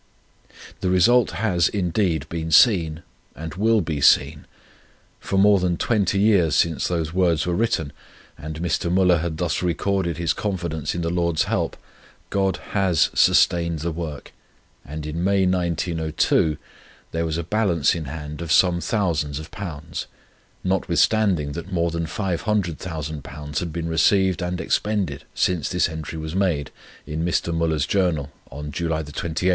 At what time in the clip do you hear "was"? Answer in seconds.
17.23-17.37, 26.17-26.33